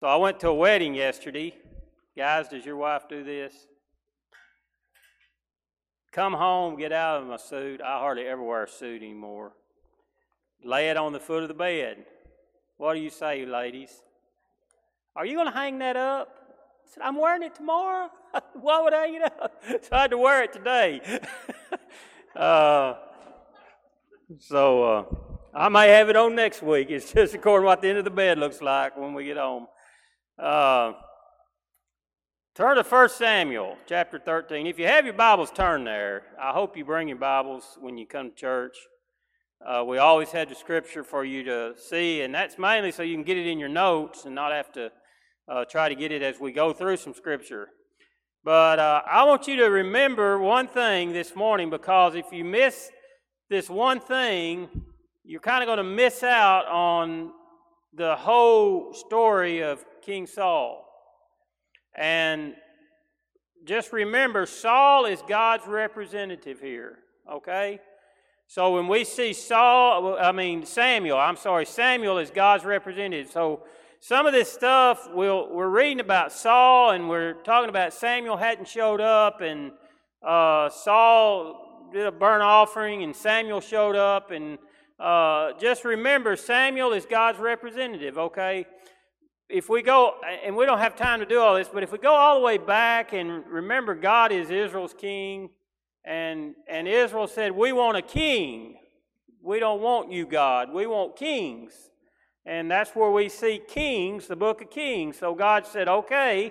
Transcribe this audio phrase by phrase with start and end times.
[0.00, 1.56] So I went to a wedding yesterday.
[2.16, 3.52] Guys, does your wife do this?
[6.12, 7.80] Come home, get out of my suit.
[7.80, 9.54] I hardly ever wear a suit anymore.
[10.64, 12.04] Lay it on the foot of the bed.
[12.76, 13.90] What do you say, ladies?
[15.16, 16.28] Are you going to hang that up?
[16.28, 18.08] I said, I'm wearing it tomorrow.
[18.54, 19.48] Why would I you know?
[19.82, 21.00] So I had to wear it today.
[22.36, 22.94] uh,
[24.38, 25.04] so uh,
[25.52, 26.88] I may have it on next week.
[26.90, 29.36] It's just according to what the end of the bed looks like when we get
[29.38, 29.66] home.
[30.38, 30.92] Uh,
[32.54, 34.68] turn to 1 Samuel chapter 13.
[34.68, 36.22] If you have your Bibles, turn there.
[36.40, 38.76] I hope you bring your Bibles when you come to church.
[39.66, 43.16] Uh, we always had the scripture for you to see, and that's mainly so you
[43.16, 44.92] can get it in your notes and not have to
[45.48, 47.70] uh, try to get it as we go through some scripture.
[48.44, 52.92] But uh, I want you to remember one thing this morning because if you miss
[53.50, 54.68] this one thing,
[55.24, 57.32] you're kind of going to miss out on
[57.98, 60.84] the whole story of King Saul.
[61.96, 62.54] And
[63.64, 67.80] just remember, Saul is God's representative here, okay?
[68.46, 73.30] So when we see Saul, I mean Samuel, I'm sorry, Samuel is God's representative.
[73.32, 73.64] So
[74.00, 78.68] some of this stuff we'll, we're reading about Saul and we're talking about Samuel hadn't
[78.68, 79.72] showed up and
[80.24, 84.58] uh, Saul did a burnt offering and Samuel showed up and
[84.98, 88.66] uh, just remember Samuel is God's representative, okay?
[89.48, 91.98] If we go, and we don't have time to do all this, but if we
[91.98, 95.50] go all the way back and remember God is Israel's king,
[96.04, 98.76] and, and Israel said, We want a king.
[99.42, 100.72] We don't want you, God.
[100.72, 101.72] We want kings.
[102.48, 105.18] And that's where we see Kings, the book of Kings.
[105.18, 106.50] So God said, okay,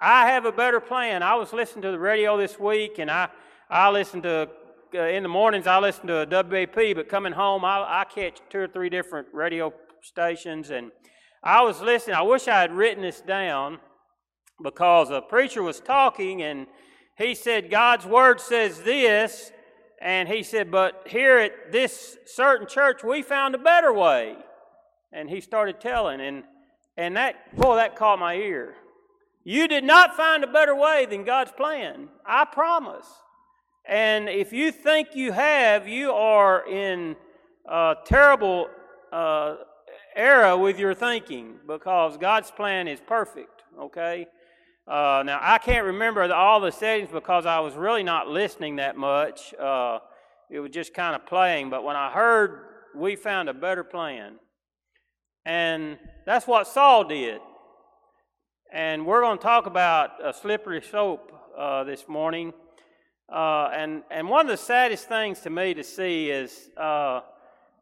[0.00, 1.22] I have a better plan.
[1.22, 3.28] I was listening to the radio this week, and I,
[3.70, 4.48] I listened to,
[4.94, 8.38] uh, in the mornings, I listen to a WAP, but coming home, I, I catch
[8.50, 10.70] two or three different radio stations.
[10.70, 10.90] And
[11.42, 12.16] I was listening.
[12.16, 13.78] I wish I had written this down
[14.62, 16.66] because a preacher was talking, and
[17.16, 19.52] he said, God's word says this.
[20.00, 24.36] And he said, but here at this certain church, we found a better way
[25.12, 26.44] and he started telling, and
[26.96, 28.74] and that boy, that caught my ear.
[29.44, 32.08] You did not find a better way than God's plan.
[32.26, 33.06] I promise.
[33.84, 37.16] And if you think you have, you are in
[37.68, 38.68] a terrible
[39.12, 39.56] uh,
[40.14, 43.62] era with your thinking because God's plan is perfect.
[43.80, 44.26] Okay.
[44.86, 48.96] Uh, now I can't remember all the settings because I was really not listening that
[48.96, 49.54] much.
[49.54, 49.98] Uh,
[50.50, 51.70] it was just kind of playing.
[51.70, 54.34] But when I heard we found a better plan,
[55.44, 57.40] and that's what Saul did.
[58.72, 62.52] And we're going to talk about a slippery slope uh, this morning.
[63.32, 67.20] Uh, and, and one of the saddest things to me to see is, uh,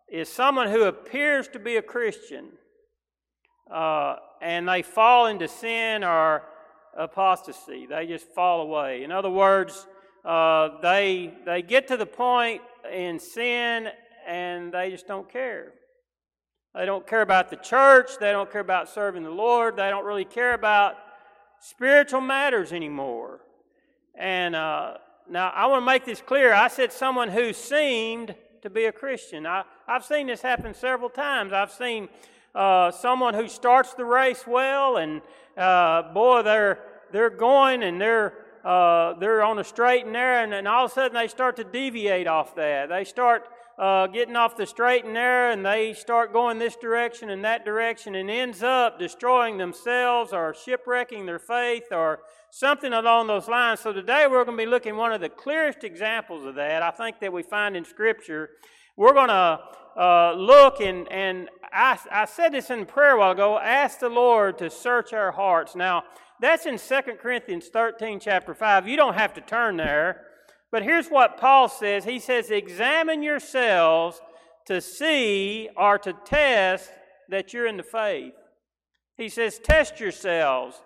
[0.09, 2.51] is someone who appears to be a Christian
[3.69, 6.45] uh, and they fall into sin or
[6.97, 7.87] apostasy.
[7.87, 9.03] They just fall away.
[9.03, 9.89] In other words,
[10.25, 12.61] uh, they, they get to the point
[12.93, 13.89] in sin
[14.29, 15.73] and they just don't care.
[16.77, 18.13] They don't care about the church.
[18.21, 19.77] They don't care about serving the Lord.
[19.77, 20.95] They don't really care about
[21.61, 23.41] spiritual matters anymore.
[24.17, 24.99] And uh,
[25.31, 26.53] now I want to make this clear.
[26.53, 29.47] I said someone who seemed to be a Christian.
[29.47, 31.53] I, I've seen this happen several times.
[31.53, 32.09] I've seen
[32.55, 35.23] uh, someone who starts the race well, and
[35.57, 36.79] uh, boy, they're
[37.13, 40.91] they're going and they're uh, they're on a straight and narrow, and, and all of
[40.91, 42.89] a sudden they start to deviate off that.
[42.89, 43.49] They start
[43.81, 47.65] uh, getting off the straight and narrow and they start going this direction and that
[47.65, 53.81] direction and ends up destroying themselves or shipwrecking their faith or something along those lines.
[53.81, 56.91] So today we're going to be looking one of the clearest examples of that I
[56.91, 58.51] think that we find in Scripture.
[58.97, 59.61] We're going to
[59.97, 64.09] uh, look and, and I, I said this in prayer a while ago, ask the
[64.09, 65.77] Lord to search our hearts.
[65.77, 66.05] Now,
[66.41, 68.89] that's in 2 Corinthians 13, chapter 5.
[68.89, 70.23] You don't have to turn there.
[70.73, 74.21] But here's what Paul says He says, Examine yourselves
[74.67, 76.91] to see or to test
[77.29, 78.35] that you're in the faith.
[79.17, 80.81] He says, Test yourselves.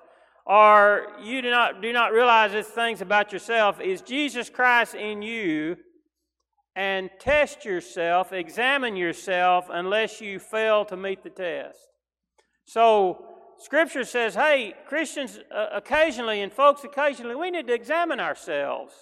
[0.47, 3.81] Or you do not, do not realize these things about yourself.
[3.81, 5.77] Is Jesus Christ in you?
[6.77, 11.79] And test yourself, examine yourself, unless you fail to meet the test.
[12.65, 13.25] So,
[13.59, 18.93] Scripture says, hey, Christians uh, occasionally and folks occasionally, we need to examine ourselves.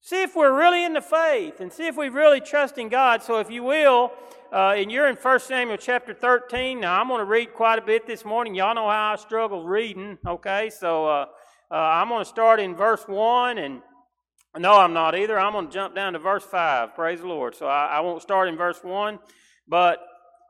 [0.00, 3.22] See if we're really in the faith and see if we really trust in God.
[3.22, 4.12] So, if you will,
[4.52, 6.80] uh, and you're in 1 Samuel chapter 13.
[6.80, 8.54] Now, I'm going to read quite a bit this morning.
[8.54, 10.70] Y'all know how I struggle reading, okay?
[10.70, 11.26] So, uh,
[11.70, 13.82] uh, I'm going to start in verse 1 and
[14.58, 15.38] no, I'm not either.
[15.38, 16.94] I'm going to jump down to verse 5.
[16.94, 17.54] Praise the Lord.
[17.54, 19.18] So I, I, won't start in verse 1.
[19.68, 19.98] But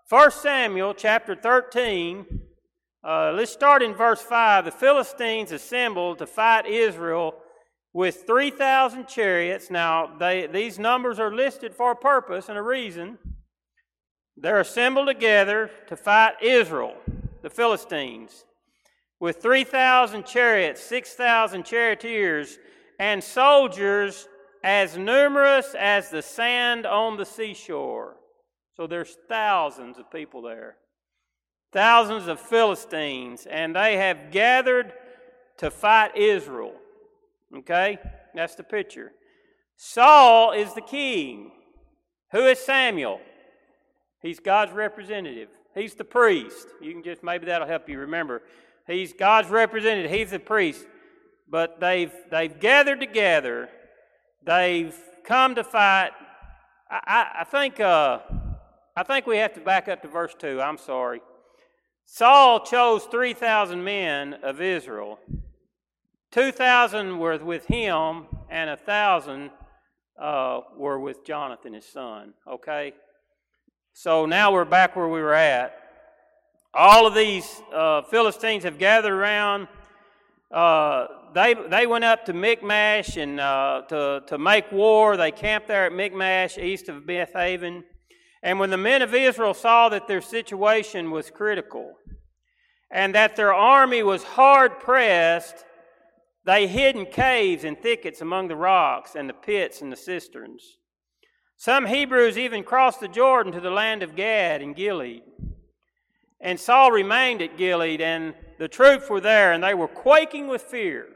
[0.08, 2.24] 1 Samuel chapter 13,
[3.02, 4.64] Uh, let's start in verse 5.
[4.64, 7.34] The Philistines assembled to fight Israel
[7.96, 9.70] with 3,000 chariots.
[9.70, 13.16] Now, they, these numbers are listed for a purpose and a reason.
[14.36, 16.94] They're assembled together to fight Israel,
[17.40, 18.44] the Philistines,
[19.18, 22.58] with 3,000 chariots, 6,000 charioteers,
[23.00, 24.28] and soldiers
[24.62, 28.16] as numerous as the sand on the seashore.
[28.74, 30.76] So there's thousands of people there,
[31.72, 34.92] thousands of Philistines, and they have gathered
[35.56, 36.74] to fight Israel.
[37.54, 37.98] Okay?
[38.34, 39.12] That's the picture.
[39.76, 41.52] Saul is the king.
[42.32, 43.20] Who is Samuel?
[44.20, 45.48] He's God's representative.
[45.74, 46.66] He's the priest.
[46.80, 48.42] You can just, maybe that'll help you remember.
[48.86, 50.10] He's God's representative.
[50.10, 50.86] He's the priest.
[51.48, 53.68] But they've, they've gathered together.
[54.44, 56.10] They've come to fight.
[56.90, 58.20] I, I, I think, uh,
[58.96, 60.60] I think we have to back up to verse 2.
[60.60, 61.20] I'm sorry.
[62.06, 65.18] Saul chose 3,000 men of Israel
[66.36, 69.50] 2,000 were with him, and a 1,000
[70.20, 72.34] uh, were with Jonathan, his son.
[72.46, 72.92] Okay?
[73.94, 75.74] So now we're back where we were at.
[76.74, 79.66] All of these uh, Philistines have gathered around.
[80.52, 85.16] Uh, they, they went up to Michmash and uh, to, to make war.
[85.16, 87.82] They camped there at Michmash, east of Beth Aven.
[88.42, 91.94] And when the men of Israel saw that their situation was critical
[92.90, 95.64] and that their army was hard pressed,
[96.46, 100.78] they hid in caves and thickets among the rocks and the pits and the cisterns.
[101.56, 105.22] Some Hebrews even crossed the Jordan to the land of Gad and Gilead.
[106.40, 110.62] And Saul remained at Gilead, and the troops were there, and they were quaking with
[110.62, 111.08] fear.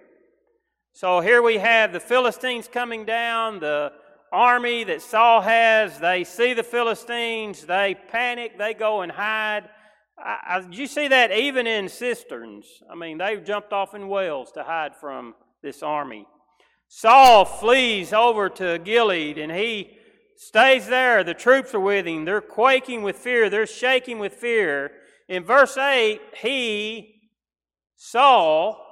[0.92, 3.92] So here we have the Philistines coming down, the
[4.32, 5.98] army that Saul has.
[5.98, 9.68] They see the Philistines, they panic, they go and hide.
[10.24, 12.66] I, I, you see that even in cisterns?
[12.90, 16.26] I mean, they've jumped off in wells to hide from this army.
[16.88, 19.96] Saul flees over to Gilead and he
[20.36, 21.22] stays there.
[21.22, 22.24] The troops are with him.
[22.24, 24.90] They're quaking with fear, they're shaking with fear.
[25.28, 27.14] In verse 8, he,
[27.96, 28.86] Saul,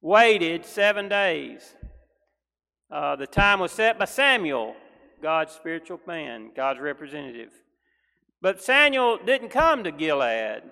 [0.00, 1.74] waited seven days.
[2.88, 4.76] Uh, the time was set by Samuel,
[5.20, 7.50] God's spiritual man, God's representative.
[8.46, 10.62] But Samuel didn't come to Gilead.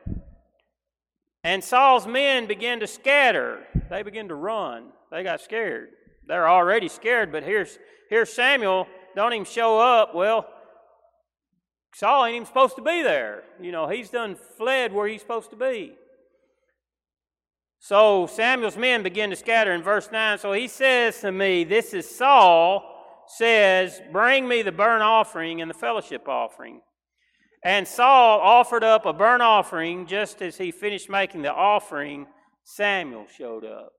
[1.43, 3.67] And Saul's men began to scatter.
[3.91, 4.91] They began to run.
[5.11, 5.89] They got scared.
[6.25, 7.77] They're already scared, but here's,
[8.09, 8.87] here's Samuel,
[9.17, 10.15] don't even show up.
[10.15, 10.47] Well,
[11.97, 13.43] Saul ain't even supposed to be there.
[13.61, 15.95] You know, he's done fled where he's supposed to be.
[17.81, 20.39] So Samuel's men begin to scatter in verse 9.
[20.39, 25.69] So he says to me, This is Saul, says, Bring me the burnt offering and
[25.69, 26.81] the fellowship offering.
[27.65, 30.07] And Saul offered up a burnt offering.
[30.07, 32.27] Just as he finished making the offering,
[32.63, 33.93] Samuel showed up.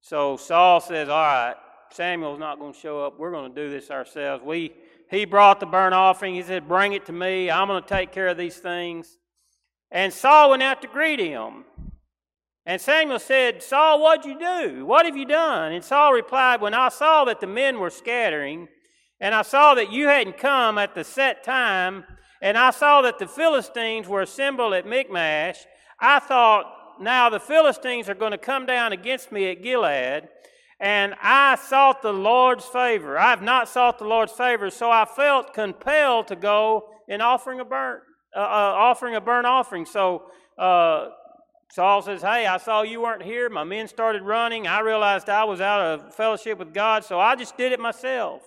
[0.00, 1.56] So Saul says, All right,
[1.90, 3.18] Samuel's not going to show up.
[3.18, 4.44] We're going to do this ourselves.
[4.44, 4.72] We,
[5.10, 6.36] he brought the burnt offering.
[6.36, 7.50] He said, Bring it to me.
[7.50, 9.18] I'm going to take care of these things.
[9.90, 11.64] And Saul went out to greet him.
[12.64, 14.84] And Samuel said, Saul, what'd you do?
[14.84, 15.72] What have you done?
[15.72, 18.68] And Saul replied, When I saw that the men were scattering,
[19.20, 22.04] and I saw that you hadn't come at the set time,
[22.42, 25.64] and I saw that the Philistines were assembled at Michmash.
[25.98, 30.28] I thought, now the Philistines are going to come down against me at Gilead,
[30.78, 33.18] and I sought the Lord's favor.
[33.18, 37.60] I have not sought the Lord's favor, so I felt compelled to go in offering
[37.60, 38.02] a burnt,
[38.36, 39.86] uh, uh, offering a burnt offering.
[39.86, 40.24] So
[40.58, 41.08] uh,
[41.70, 43.48] Saul says, "Hey, I saw you weren't here.
[43.48, 44.66] My men started running.
[44.66, 48.42] I realized I was out of fellowship with God, so I just did it myself."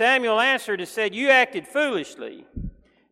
[0.00, 2.46] Samuel answered and said, You acted foolishly.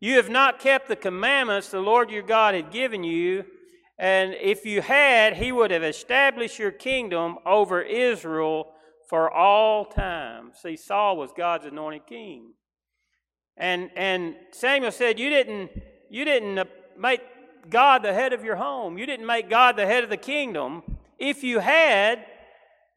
[0.01, 3.45] You have not kept the commandments the Lord your God had given you,
[3.99, 8.73] and if you had, he would have established your kingdom over Israel
[9.07, 10.53] for all time.
[10.55, 12.55] See, Saul was God's anointed king.
[13.59, 15.71] And, and Samuel said, You didn't,
[16.09, 16.65] you didn't uh,
[16.99, 17.21] make
[17.69, 18.97] God the head of your home.
[18.97, 20.83] You didn't make God the head of the kingdom.
[21.19, 22.25] If you had,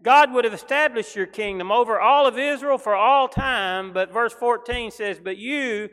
[0.04, 4.34] God would have established your kingdom over all of Israel for all time, but verse
[4.34, 5.90] 14 says, But you,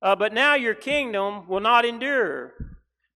[0.00, 2.54] uh, but now your kingdom will not endure.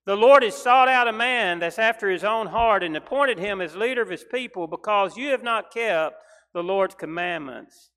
[0.07, 3.61] The Lord has sought out a man that's after his own heart and appointed him
[3.61, 6.15] as leader of his people because you have not kept
[6.55, 7.91] the Lord's commandments.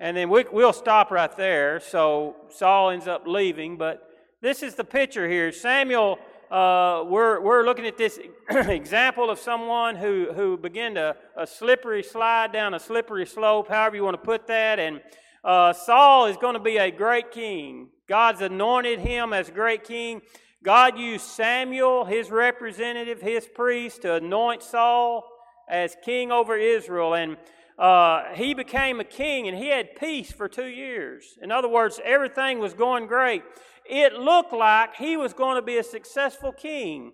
[0.00, 1.78] And then we, will stop right there.
[1.78, 4.02] So Saul ends up leaving, but
[4.42, 5.52] this is the picture here.
[5.52, 6.18] Samuel
[6.50, 12.02] uh, we're, we're looking at this example of someone who, who began to, a slippery
[12.02, 14.78] slide down a slippery slope, however you want to put that.
[14.78, 15.00] And
[15.42, 17.88] uh, Saul is going to be a great king.
[18.08, 20.22] God's anointed him as great king.
[20.62, 25.28] God used Samuel, his representative, his priest, to anoint Saul
[25.68, 27.14] as king over Israel.
[27.14, 27.36] And
[27.78, 31.38] uh, he became a king and he had peace for two years.
[31.42, 33.42] In other words, everything was going great.
[33.88, 37.12] It looked like he was going to be a successful king.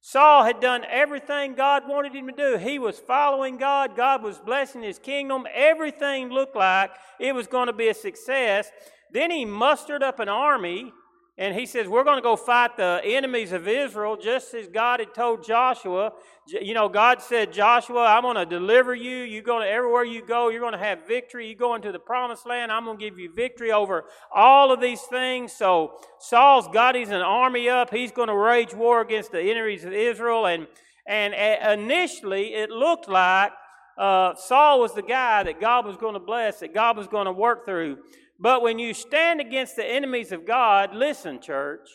[0.00, 2.56] Saul had done everything God wanted him to do.
[2.56, 3.96] He was following God.
[3.96, 5.46] God was blessing his kingdom.
[5.52, 8.70] Everything looked like it was going to be a success.
[9.12, 10.92] Then he mustered up an army
[11.38, 14.98] and he says, We're going to go fight the enemies of Israel, just as God
[14.98, 16.12] had told Joshua.
[16.48, 19.18] You know, God said, Joshua, I'm going to deliver you.
[19.18, 21.48] You're going to, everywhere you go, you're going to have victory.
[21.48, 24.80] You go into the promised land, I'm going to give you victory over all of
[24.80, 25.52] these things.
[25.52, 27.90] So Saul's got his an army up.
[27.90, 30.46] He's going to wage war against the enemies of Israel.
[30.46, 30.66] And,
[31.06, 31.34] and
[31.80, 33.52] initially, it looked like
[33.96, 37.26] uh, Saul was the guy that God was going to bless, that God was going
[37.26, 37.98] to work through.
[38.38, 41.88] But when you stand against the enemies of God, listen, church,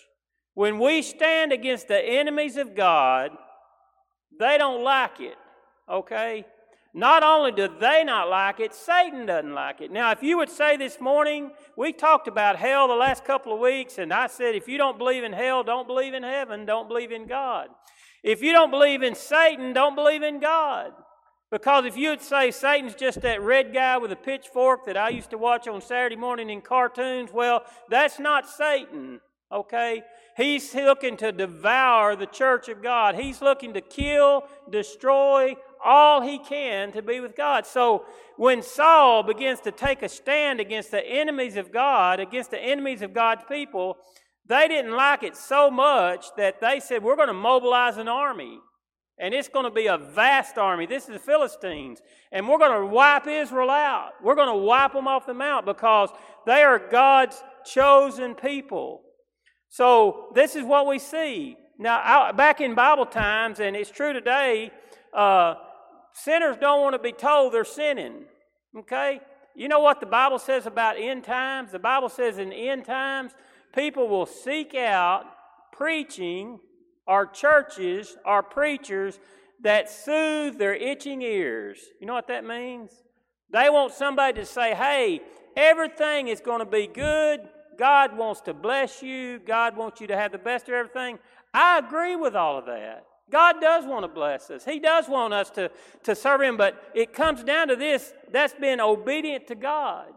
[0.53, 3.31] when we stand against the enemies of God,
[4.39, 5.35] they don't like it,
[5.89, 6.45] okay?
[6.93, 9.91] Not only do they not like it, Satan doesn't like it.
[9.91, 13.59] Now, if you would say this morning, we talked about hell the last couple of
[13.59, 16.87] weeks, and I said, if you don't believe in hell, don't believe in heaven, don't
[16.87, 17.69] believe in God.
[18.21, 20.91] If you don't believe in Satan, don't believe in God.
[21.53, 25.09] Because if you would say Satan's just that red guy with a pitchfork that I
[25.09, 30.01] used to watch on Saturday morning in cartoons, well, that's not Satan, okay?
[30.35, 33.13] He's looking to devour the church of God.
[33.13, 35.55] He's looking to kill, destroy
[35.85, 37.67] all he can to be with God.
[37.67, 38.05] So
[38.35, 43.03] when Saul begins to take a stand against the enemies of God, against the enemies
[43.03, 43.97] of God's people,
[44.47, 48.59] they didn't like it so much that they said, We're going to mobilize an army.
[49.19, 50.85] And it's going to be a vast army.
[50.85, 52.01] This is the Philistines.
[52.31, 54.11] And we're going to wipe Israel out.
[54.23, 56.09] We're going to wipe them off the mount because
[56.45, 59.01] they are God's chosen people.
[59.69, 61.57] So this is what we see.
[61.77, 64.71] Now, back in Bible times, and it's true today,
[65.13, 65.55] uh,
[66.13, 68.25] sinners don't want to be told they're sinning.
[68.77, 69.19] Okay?
[69.55, 71.71] You know what the Bible says about end times?
[71.71, 73.33] The Bible says in end times,
[73.75, 75.25] people will seek out
[75.71, 76.59] preaching
[77.07, 79.19] are churches, are preachers
[79.61, 81.79] that soothe their itching ears.
[81.99, 82.91] You know what that means?
[83.51, 85.21] They want somebody to say, hey,
[85.55, 87.41] everything is going to be good.
[87.77, 89.39] God wants to bless you.
[89.39, 91.19] God wants you to have the best of everything.
[91.53, 93.05] I agree with all of that.
[93.31, 94.65] God does want to bless us.
[94.65, 95.71] He does want us to,
[96.03, 100.07] to serve Him, but it comes down to this that's being obedient to God.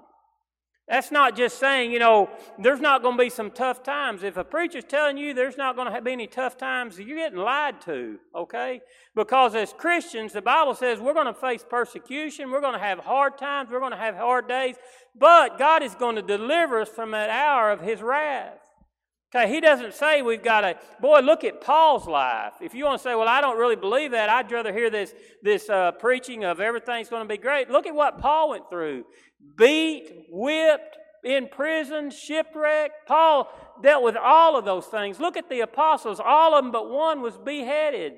[0.89, 4.23] That's not just saying, you know, there's not going to be some tough times.
[4.23, 7.39] If a preacher's telling you there's not going to be any tough times, you're getting
[7.39, 8.81] lied to, okay?
[9.15, 13.01] Because as Christians, the Bible says we're going to face persecution, we're going to have
[13.01, 14.77] hard times, we're going to have hard days,
[15.19, 18.66] but God is going to deliver us from that hour of His wrath.
[19.45, 22.55] He doesn't say we've got to, boy, look at Paul's life.
[22.61, 25.13] If you want to say, well, I don't really believe that, I'd rather hear this,
[25.43, 27.71] this uh, preaching of everything's going to be great.
[27.71, 29.05] Look at what Paul went through
[29.57, 33.07] beat, whipped, in prison, shipwrecked.
[33.07, 33.51] Paul
[33.83, 35.19] dealt with all of those things.
[35.19, 38.15] Look at the apostles, all of them but one was beheaded.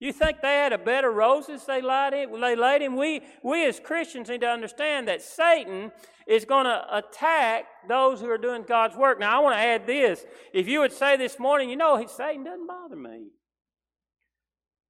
[0.00, 2.40] You think they had a bed of roses they laid him?
[2.40, 2.96] They laid him?
[2.96, 5.90] We, we as Christians need to understand that Satan
[6.26, 9.18] is going to attack those who are doing God's work.
[9.18, 10.24] Now, I want to add this.
[10.52, 13.28] If you would say this morning, you know, Satan doesn't bother me.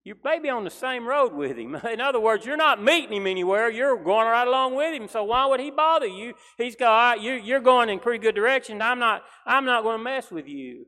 [0.05, 1.75] You may be on the same road with him.
[1.91, 3.71] In other words, you're not meeting him anywhere.
[3.71, 5.09] You're going right along with him.
[5.09, 6.35] So why would he bother you?
[6.59, 8.83] He's got you, you're going in pretty good direction.
[8.83, 9.23] I'm not.
[9.47, 10.87] I'm not going to mess with you.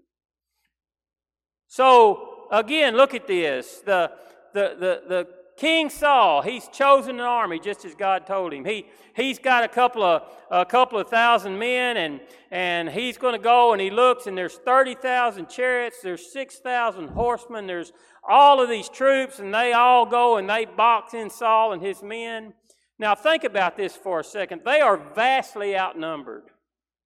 [1.68, 3.82] So again, look at this.
[3.84, 4.12] The
[4.52, 5.28] the the the
[5.60, 8.64] King Saul, he's chosen an army just as God told him.
[8.64, 13.34] He, he's got a couple of, a couple of thousand men, and, and he's going
[13.34, 17.92] to go and he looks, and there's 30,000 chariots, there's 6,000 horsemen, there's
[18.26, 22.02] all of these troops, and they all go and they box in Saul and his
[22.02, 22.54] men.
[22.98, 24.62] Now, think about this for a second.
[24.64, 26.44] They are vastly outnumbered.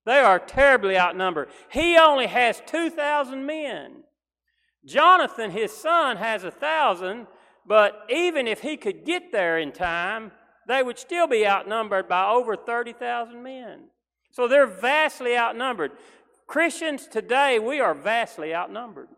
[0.07, 1.49] They are terribly outnumbered.
[1.73, 4.05] He only has 2,000 men.
[4.87, 7.27] Jonathan, his son, has a thousand,
[7.67, 10.33] but even if he could get there in time,
[10.67, 13.85] they would still be outnumbered by over 30,000 men.
[14.31, 15.93] So they're vastly outnumbered.
[16.47, 19.09] Christians today, we are vastly outnumbered.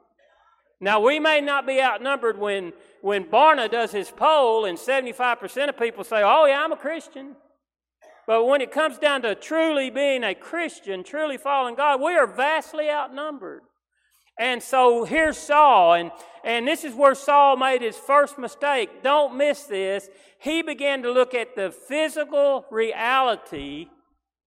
[0.80, 5.78] Now, we may not be outnumbered when, when Barna does his poll and 75% of
[5.78, 7.35] people say, Oh, yeah, I'm a Christian.
[8.26, 12.26] But when it comes down to truly being a Christian, truly following God, we are
[12.26, 13.62] vastly outnumbered.
[14.38, 16.11] And so here's Saul, and,
[16.45, 19.02] and this is where Saul made his first mistake.
[19.02, 20.11] Don't miss this.
[20.38, 23.88] He began to look at the physical reality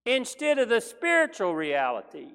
[0.05, 2.27] instead of the spiritual reality.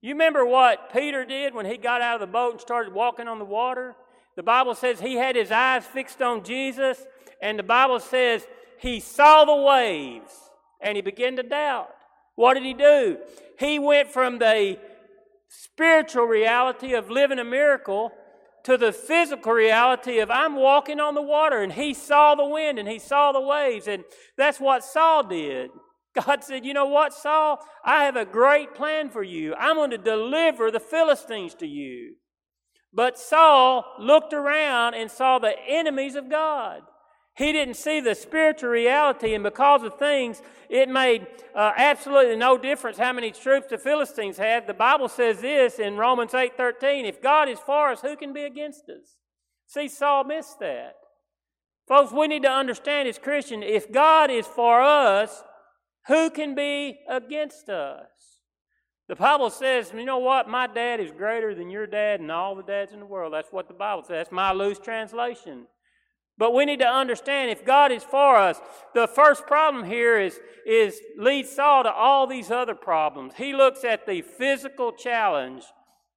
[0.00, 3.26] You remember what Peter did when he got out of the boat and started walking
[3.26, 3.96] on the water?
[4.36, 7.04] The Bible says he had his eyes fixed on Jesus,
[7.40, 8.46] and the Bible says
[8.78, 10.32] he saw the waves
[10.80, 11.88] and he began to doubt.
[12.34, 13.18] What did he do?
[13.58, 14.78] He went from the
[15.62, 18.12] spiritual reality of living a miracle
[18.64, 22.78] to the physical reality of I'm walking on the water and he saw the wind
[22.78, 24.04] and he saw the waves and
[24.36, 25.70] that's what Saul did.
[26.14, 27.60] God said, You know what, Saul?
[27.84, 29.54] I have a great plan for you.
[29.54, 32.14] I'm going to deliver the Philistines to you.
[32.92, 36.82] But Saul looked around and saw the enemies of God.
[37.36, 42.56] He didn't see the spiritual reality, and because of things, it made uh, absolutely no
[42.56, 44.68] difference how many troops the Philistines had.
[44.68, 48.44] The Bible says this in Romans 8:13: "If God is for us, who can be
[48.44, 49.16] against us?"
[49.66, 50.94] See, Saul missed that.
[51.88, 55.42] Folks, we need to understand as Christians, if God is for us,
[56.06, 58.08] who can be against us?
[59.08, 60.48] The Bible says, you know what?
[60.48, 63.34] My dad is greater than your dad and all the dads in the world.
[63.34, 64.10] That's what the Bible says.
[64.10, 65.66] That's my loose translation.
[66.36, 68.60] But we need to understand if God is for us,
[68.92, 73.34] the first problem here is, is leads Saul to all these other problems.
[73.36, 75.62] He looks at the physical challenge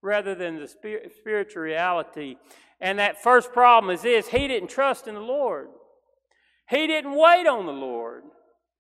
[0.01, 2.38] rather than the spiritual reality.
[2.79, 5.67] And that first problem is this he didn't trust in the Lord,
[6.69, 8.24] he didn't wait on the Lord.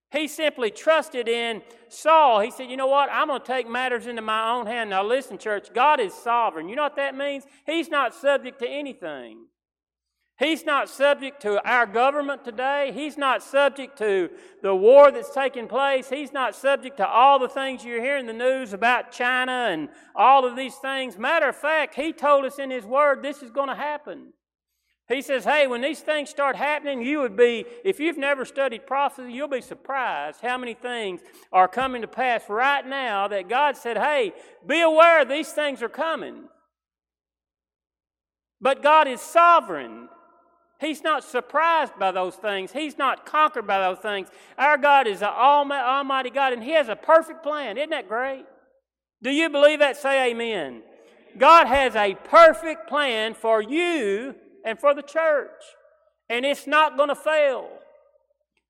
[0.09, 2.39] He simply trusted in Saul.
[2.39, 3.09] He said, You know what?
[3.11, 4.89] I'm going to take matters into my own hand.
[4.89, 6.69] Now, listen, church, God is sovereign.
[6.69, 7.43] You know what that means?
[7.65, 9.47] He's not subject to anything.
[10.39, 12.91] He's not subject to our government today.
[12.93, 14.29] He's not subject to
[14.61, 16.09] the war that's taking place.
[16.09, 19.89] He's not subject to all the things you hear in the news about China and
[20.15, 21.17] all of these things.
[21.17, 24.33] Matter of fact, He told us in His Word this is going to happen.
[25.07, 28.85] He says, hey, when these things start happening, you would be, if you've never studied
[28.85, 33.77] prophecy, you'll be surprised how many things are coming to pass right now that God
[33.77, 34.33] said, hey,
[34.67, 36.49] be aware these things are coming.
[38.59, 40.09] But God is sovereign.
[40.79, 42.71] He's not surprised by those things.
[42.71, 44.27] He's not conquered by those things.
[44.57, 47.77] Our God is an almighty God, and He has a perfect plan.
[47.77, 48.45] Isn't that great?
[49.23, 49.97] Do you believe that?
[49.97, 50.83] Say amen.
[51.37, 55.63] God has a perfect plan for you and for the church,
[56.29, 57.69] and it's not going to fail.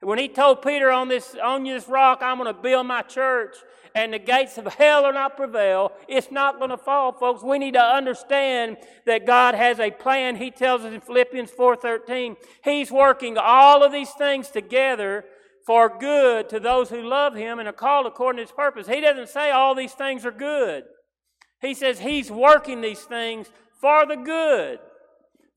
[0.01, 3.55] When he told Peter on this on this rock, I'm going to build my church,
[3.95, 7.41] and the gates of hell are not prevail, it's not going to fall, folks.
[7.41, 10.36] We need to understand that God has a plan.
[10.36, 15.25] He tells us in Philippians 4:13, He's working all of these things together
[15.65, 18.88] for good to those who love Him and are called according to His purpose.
[18.88, 20.83] He doesn't say all these things are good.
[21.60, 23.47] He says He's working these things
[23.81, 24.79] for the good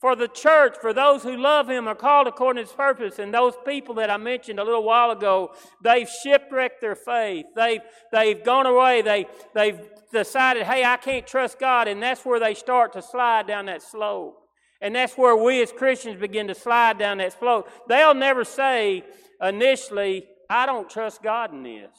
[0.01, 3.19] for the church, for those who love him, are called according to his purpose.
[3.19, 7.45] And those people that I mentioned a little while ago, they've shipwrecked their faith.
[7.55, 9.03] They've, they've gone away.
[9.03, 9.79] They, they've
[10.11, 11.87] decided, hey, I can't trust God.
[11.87, 14.39] And that's where they start to slide down that slope.
[14.81, 17.69] And that's where we as Christians begin to slide down that slope.
[17.87, 19.05] They'll never say
[19.43, 21.95] initially, I don't trust God in this.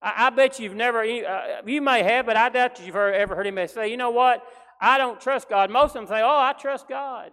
[0.00, 3.48] I, I bet you've never, uh, you may have, but I doubt you've ever heard
[3.48, 4.46] him say, you know what?
[4.84, 5.70] I don't trust God.
[5.70, 7.30] Most of them say, Oh, I trust God.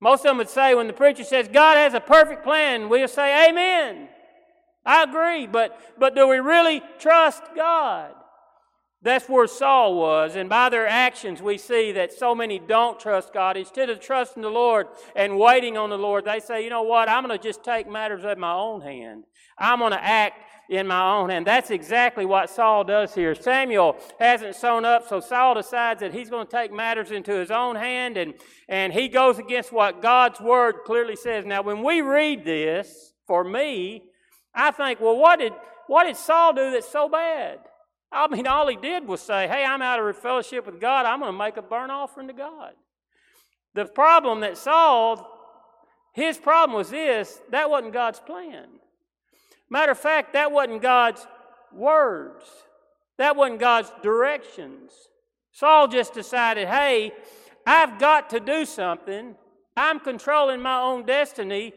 [0.00, 3.06] Most of them would say, when the preacher says God has a perfect plan, we'll
[3.06, 4.08] say, Amen.
[4.86, 8.14] I agree, but, but do we really trust God?
[9.02, 13.34] That's where Saul was, and by their actions, we see that so many don't trust
[13.34, 13.58] God.
[13.58, 17.10] Instead of trusting the Lord and waiting on the Lord, they say, You know what?
[17.10, 19.24] I'm going to just take matters in my own hand.
[19.58, 20.38] I'm going to act
[20.70, 21.46] in my own hand.
[21.46, 23.34] That's exactly what Saul does here.
[23.34, 27.50] Samuel hasn't shown up, so Saul decides that he's going to take matters into his
[27.50, 28.34] own hand, and,
[28.68, 31.44] and he goes against what God's word clearly says.
[31.44, 34.02] Now, when we read this, for me,
[34.54, 35.52] I think, well, what did,
[35.86, 37.58] what did Saul do that's so bad?
[38.12, 41.06] I mean, all he did was say, hey, I'm out of fellowship with God.
[41.06, 42.72] I'm going to make a burnt offering to God.
[43.74, 45.28] The problem that Saul,
[46.12, 48.66] his problem was this that wasn't God's plan.
[49.70, 51.26] Matter of fact, that wasn't God's
[51.72, 52.44] words,
[53.18, 54.92] that wasn't God's directions.
[55.52, 57.12] Saul just decided, hey,
[57.66, 59.34] I've got to do something.
[59.76, 61.72] I'm controlling my own destiny.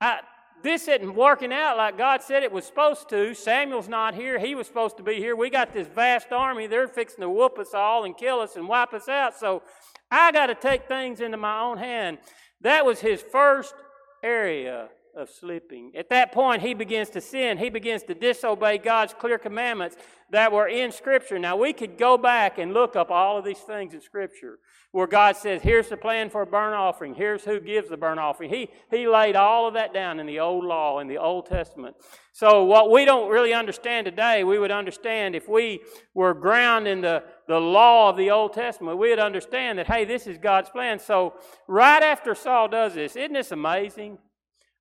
[0.00, 0.20] I,
[0.62, 3.34] this isn't working out like God said it was supposed to.
[3.34, 4.38] Samuel's not here.
[4.38, 5.36] He was supposed to be here.
[5.36, 6.66] We got this vast army.
[6.66, 9.36] They're fixing to whoop us all and kill us and wipe us out.
[9.36, 9.62] So
[10.10, 12.18] I got to take things into my own hand.
[12.60, 13.74] That was his first
[14.22, 15.92] area of slipping.
[15.96, 17.58] At that point, he begins to sin.
[17.58, 19.96] He begins to disobey God's clear commandments
[20.30, 21.38] that were in Scripture.
[21.38, 24.58] Now, we could go back and look up all of these things in Scripture
[24.94, 27.14] where God says, here's the plan for a burnt offering.
[27.14, 28.48] Here's who gives the burnt offering.
[28.48, 31.96] He, he laid all of that down in the Old Law, in the Old Testament.
[32.32, 35.80] So, what we don't really understand today, we would understand if we
[36.14, 40.04] were ground in the, the law of the Old Testament, we would understand that, hey,
[40.04, 41.00] this is God's plan.
[41.00, 41.34] So,
[41.66, 44.18] right after Saul does this, isn't this amazing?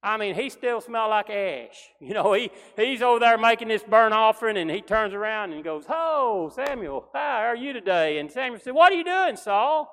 [0.04, 1.78] I mean, he still smelled like ash.
[2.02, 5.64] You know, he, he's over there making this burnt offering, and he turns around and
[5.64, 8.20] goes, Oh, Samuel, how are you today?
[8.20, 9.90] And Samuel said, What are you doing, Saul?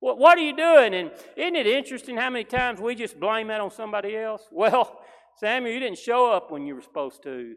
[0.00, 0.92] What, what are you doing?
[0.94, 4.42] And isn't it interesting how many times we just blame that on somebody else?
[4.52, 5.00] Well,
[5.38, 7.54] Samuel, you didn't show up when you were supposed to.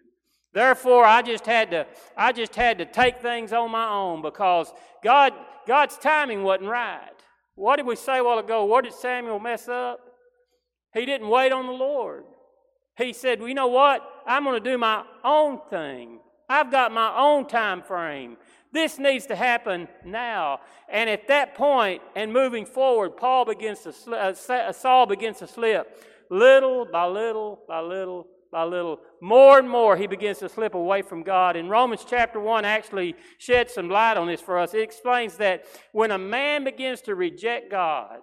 [0.54, 4.72] Therefore, I just had to, I just had to take things on my own because
[5.04, 5.34] God,
[5.66, 7.10] God's timing wasn't right.
[7.56, 8.66] What did we say a while ago?
[8.66, 10.09] What did Samuel mess up?
[10.94, 12.24] He didn't wait on the Lord.
[12.98, 14.02] He said, well, you know what?
[14.26, 16.20] I'm going to do my own thing.
[16.50, 18.38] I've got my own time frame.
[18.72, 20.60] This needs to happen now.
[20.90, 25.48] And at that point, and moving forward, Paul begins to slip, uh, Saul begins to
[25.48, 26.04] slip.
[26.30, 31.04] Little by little by little by little, more and more, he begins to slip away
[31.04, 31.56] from God.
[31.56, 34.74] And Romans chapter 1 actually sheds some light on this for us.
[34.74, 38.20] It explains that when a man begins to reject God,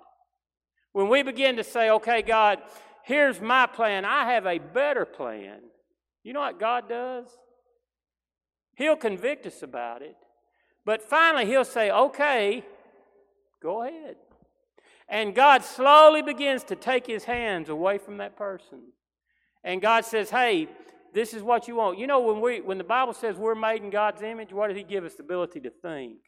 [0.97, 2.59] when we begin to say, okay, God,
[3.05, 5.59] here's my plan, I have a better plan,
[6.25, 7.27] you know what God does?
[8.79, 10.17] He'll convict us about it.
[10.87, 12.65] But finally, He'll say, okay,
[13.63, 14.17] go ahead.
[15.07, 18.81] And God slowly begins to take His hands away from that person.
[19.63, 20.67] And God says, hey,
[21.13, 21.99] this is what you want.
[21.99, 24.79] You know, when, we, when the Bible says we're made in God's image, what did
[24.79, 25.17] He give us?
[25.17, 26.21] The ability to think,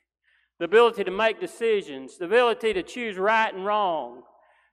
[0.58, 4.24] the ability to make decisions, the ability to choose right and wrong.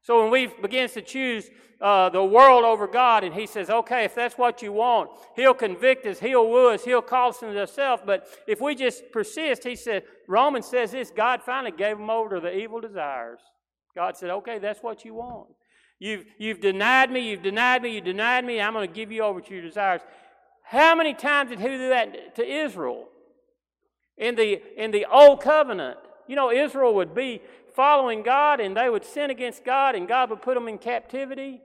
[0.06, 1.50] So when we begins to choose
[1.82, 5.56] uh, the world over God, and He says, "Okay, if that's what you want, He'll
[5.56, 9.64] convict us, He'll woo us, He'll call us into Himself." But if we just persist,
[9.64, 13.40] He said, Romans says this: God finally gave them over to the evil desires.
[13.96, 15.48] God said, "Okay, that's what you want.
[15.98, 18.62] You've you've denied me, you've denied me, you denied me.
[18.62, 20.02] I'm going to give you over to your desires."
[20.62, 23.08] How many times did He do that to Israel?
[24.20, 27.42] In the in the old covenant, you know, Israel would be
[27.76, 31.62] following God and they would sin against God and God would put them in captivity.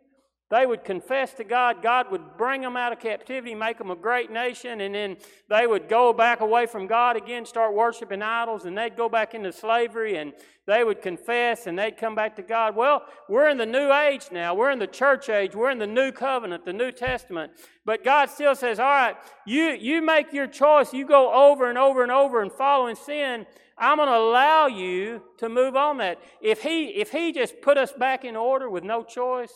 [0.50, 1.80] They would confess to God.
[1.80, 5.16] God would bring them out of captivity, make them a great nation, and then
[5.48, 9.32] they would go back away from God again, start worshiping idols, and they'd go back
[9.34, 10.32] into slavery and
[10.66, 12.74] they would confess and they'd come back to God.
[12.74, 14.54] Well, we're in the new age now.
[14.54, 15.54] We're in the church age.
[15.54, 17.52] We're in the new covenant, the New Testament.
[17.84, 20.92] But God still says, All right, you, you make your choice.
[20.92, 23.46] You go over and over and over and following sin.
[23.78, 26.20] I'm going to allow you to move on that.
[26.42, 29.52] If he, if he just put us back in order with no choice,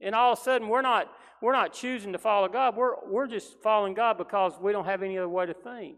[0.00, 3.26] and all of a sudden we're not, we're not choosing to follow God, we're, we're
[3.26, 5.96] just following God because we don't have any other way to think.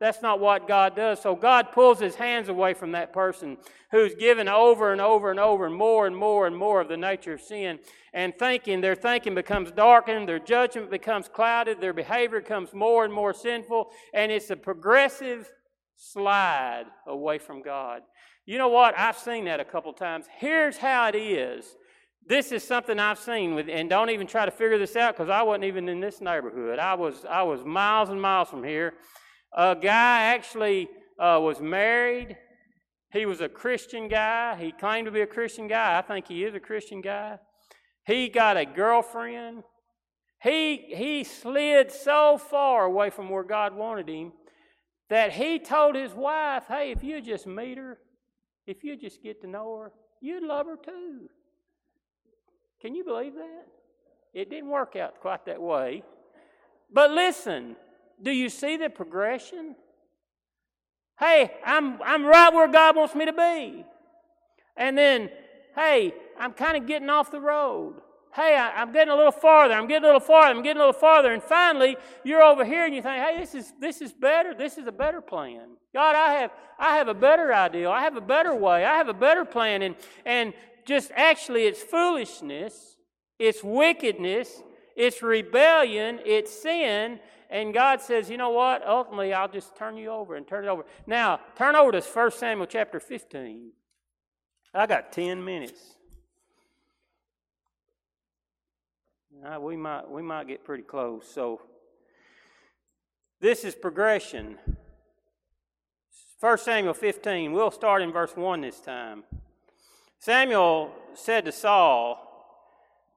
[0.00, 1.20] That's not what God does.
[1.20, 3.58] So God pulls his hands away from that person
[3.90, 6.96] who's given over and over and over and more and more and more of the
[6.96, 7.78] nature of sin
[8.14, 8.80] and thinking.
[8.80, 13.90] Their thinking becomes darkened, their judgment becomes clouded, their behavior becomes more and more sinful,
[14.14, 15.52] and it's a progressive
[15.96, 18.00] slide away from God.
[18.46, 18.98] You know what?
[18.98, 20.24] I've seen that a couple times.
[20.38, 21.76] Here's how it is.
[22.26, 25.30] This is something I've seen with, and don't even try to figure this out because
[25.30, 26.78] I wasn't even in this neighborhood.
[26.78, 28.94] I was I was miles and miles from here.
[29.56, 32.36] A guy actually uh, was married.
[33.12, 34.56] He was a Christian guy.
[34.56, 35.98] He claimed to be a Christian guy.
[35.98, 37.38] I think he is a Christian guy.
[38.06, 39.64] He got a girlfriend.
[40.42, 44.32] He he slid so far away from where God wanted him
[45.10, 47.98] that he told his wife, hey, if you just meet her,
[48.66, 51.28] if you just get to know her, you'd love her too.
[52.80, 53.66] Can you believe that?
[54.32, 56.02] It didn't work out quite that way.
[56.92, 57.76] But listen,
[58.22, 59.76] do you see the progression?
[61.18, 63.84] Hey, I'm, I'm right where God wants me to be.
[64.76, 65.30] And then,
[65.74, 68.00] hey, I'm kind of getting off the road
[68.34, 70.86] hey, I, am getting a little farther, I'm getting a little farther, I'm getting a
[70.86, 74.12] little farther, and finally you're over here and you think, hey, this is this is
[74.12, 75.70] better, this is a better plan.
[75.92, 79.08] God, I have I have a better idea, I have a better way, I have
[79.08, 80.54] a better plan, and and
[80.86, 82.96] just actually it's foolishness,
[83.38, 84.62] it's wickedness,
[84.96, 87.20] it's rebellion, it's sin.
[87.48, 88.86] And God says, you know what?
[88.86, 90.84] Ultimately, I'll just turn you over and turn it over.
[91.06, 93.72] Now, turn over to 1 Samuel chapter 15.
[94.72, 95.80] I got 10 minutes.
[99.44, 101.26] Uh, we might we might get pretty close.
[101.26, 101.62] So
[103.40, 104.58] this is progression.
[106.40, 107.52] 1 Samuel 15.
[107.52, 109.24] We'll start in verse 1 this time.
[110.20, 112.26] Samuel said to Saul,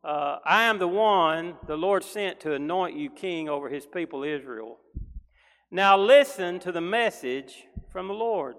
[0.05, 4.23] uh, I am the one the Lord sent to anoint you king over his people
[4.23, 4.77] Israel.
[5.69, 8.55] Now listen to the message from the Lord.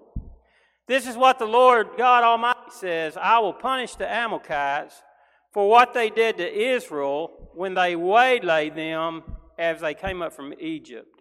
[0.87, 5.01] This is what the Lord God Almighty says I will punish the Amalekites
[5.51, 9.23] for what they did to Israel when they waylaid them
[9.57, 11.19] as they came up from Egypt.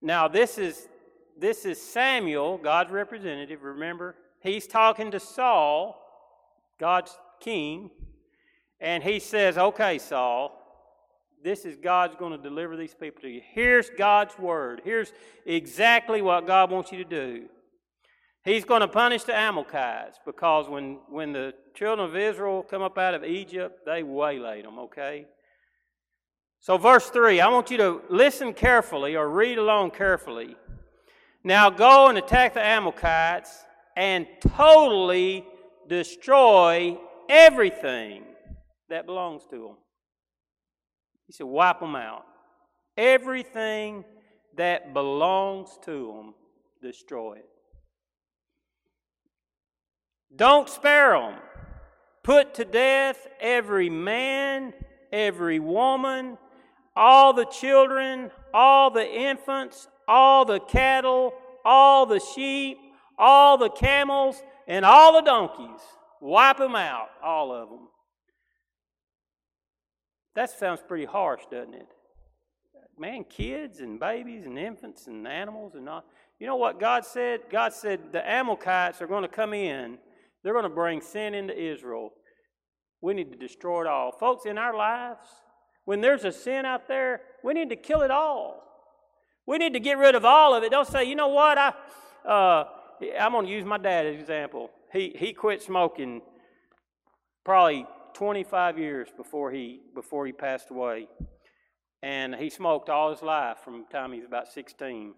[0.00, 0.86] Now, this is,
[1.36, 4.14] this is Samuel, God's representative, remember?
[4.40, 6.00] He's talking to Saul,
[6.78, 7.90] God's king,
[8.80, 10.54] and he says, Okay, Saul,
[11.42, 13.40] this is God's going to deliver these people to you.
[13.52, 14.82] Here's God's word.
[14.84, 15.12] Here's
[15.46, 17.48] exactly what God wants you to do.
[18.44, 22.96] He's going to punish the Amalekites because when, when the children of Israel come up
[22.96, 25.26] out of Egypt, they waylaid them, okay?
[26.60, 30.56] So, verse 3, I want you to listen carefully or read along carefully.
[31.44, 33.64] Now go and attack the Amalekites
[33.98, 35.44] and totally
[35.88, 36.96] destroy
[37.28, 38.22] everything
[38.88, 39.76] that belongs to them.
[41.26, 42.24] He said, wipe them out.
[42.96, 44.04] Everything
[44.56, 46.34] that belongs to them,
[46.80, 47.48] destroy it.
[50.34, 51.34] Don't spare them.
[52.22, 54.74] Put to death every man,
[55.12, 56.38] every woman,
[56.94, 61.34] all the children, all the infants, all the cattle,
[61.64, 62.78] all the sheep,
[63.18, 65.80] all the camels, and all the donkeys.
[66.20, 67.88] Wipe them out, all of them.
[70.34, 71.88] That sounds pretty harsh, doesn't it?
[72.98, 76.04] Man, kids and babies and infants and animals and all.
[76.38, 77.40] You know what God said?
[77.50, 79.98] God said the Amalekites are going to come in.
[80.42, 82.10] They're going to bring sin into Israel.
[83.00, 84.12] We need to destroy it all.
[84.12, 85.26] Folks, in our lives,
[85.84, 88.62] when there's a sin out there, we need to kill it all.
[89.46, 90.70] We need to get rid of all of it.
[90.70, 91.72] Don't say, you know what, I,
[92.28, 92.64] uh,
[93.18, 94.70] I'm going to use my dad as an example.
[94.92, 96.22] He, he quit smoking
[97.44, 101.08] probably 25 years before he, before he passed away.
[102.02, 105.14] And he smoked all his life from the time he was about 16.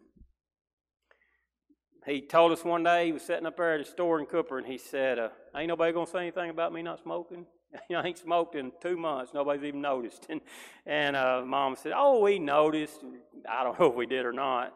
[2.07, 4.59] He told us one day he was sitting up there at a store in Cooper
[4.59, 7.45] and he said, uh, Ain't nobody going to say anything about me not smoking?
[7.89, 9.33] you know, I ain't smoked in two months.
[9.35, 10.27] Nobody's even noticed.
[10.31, 10.41] And,
[10.87, 13.05] and uh, mom said, Oh, we noticed.
[13.49, 14.73] I don't know if we did or not.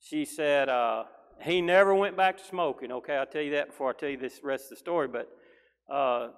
[0.00, 1.04] She said, uh,
[1.42, 2.90] He never went back to smoking.
[2.90, 5.08] Okay, I'll tell you that before I tell you this rest of the story.
[5.08, 5.28] But
[5.92, 6.28] uh,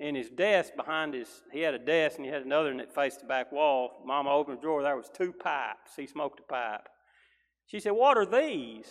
[0.00, 2.94] in his desk behind his, he had a desk and he had another one that
[2.94, 4.02] faced the back wall.
[4.06, 4.82] Mama opened the drawer.
[4.82, 5.92] There was two pipes.
[5.96, 6.88] He smoked a pipe.
[7.66, 8.86] She said, What are these?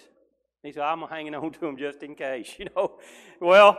[0.63, 2.97] He said, I'm hanging on to them just in case, you know.
[3.39, 3.77] Well,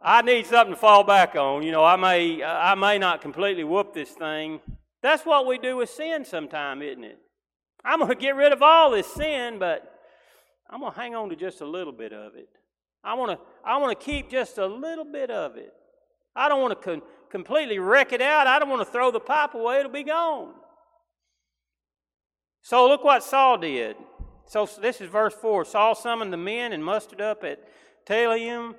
[0.00, 1.62] I need something to fall back on.
[1.62, 4.60] You know, I may, I may not completely whoop this thing.
[5.02, 7.18] That's what we do with sin sometime, isn't it?
[7.84, 9.97] I'm going to get rid of all this sin, but
[10.70, 12.48] I'm going to hang on to just a little bit of it.
[13.02, 15.72] I want to, I want to keep just a little bit of it.
[16.34, 18.46] I don't want to completely wreck it out.
[18.46, 19.80] I don't want to throw the pipe away.
[19.80, 20.52] It'll be gone.
[22.62, 23.96] So look what Saul did.
[24.46, 25.64] So this is verse 4.
[25.64, 27.60] Saul summoned the men and mustered up at
[28.06, 28.74] Telaim